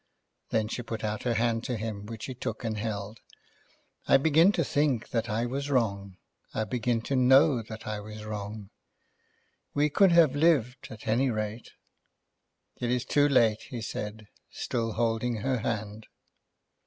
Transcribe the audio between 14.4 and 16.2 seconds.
still holding her hand.